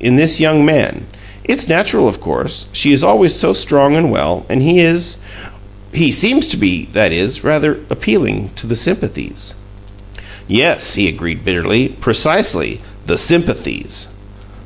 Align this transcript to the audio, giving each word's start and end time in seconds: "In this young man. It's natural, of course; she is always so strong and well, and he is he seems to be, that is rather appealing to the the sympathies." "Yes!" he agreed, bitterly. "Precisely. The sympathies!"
"In 0.00 0.16
this 0.16 0.38
young 0.38 0.66
man. 0.66 1.06
It's 1.44 1.66
natural, 1.66 2.08
of 2.08 2.20
course; 2.20 2.66
she 2.74 2.92
is 2.92 3.02
always 3.02 3.34
so 3.34 3.54
strong 3.54 3.96
and 3.96 4.10
well, 4.10 4.44
and 4.50 4.60
he 4.60 4.80
is 4.80 5.16
he 5.94 6.12
seems 6.12 6.46
to 6.48 6.58
be, 6.58 6.90
that 6.92 7.10
is 7.10 7.42
rather 7.42 7.78
appealing 7.88 8.50
to 8.56 8.66
the 8.66 8.74
the 8.74 8.76
sympathies." 8.76 9.54
"Yes!" 10.46 10.96
he 10.96 11.08
agreed, 11.08 11.42
bitterly. 11.42 11.88
"Precisely. 11.88 12.80
The 13.06 13.16
sympathies!" 13.16 14.08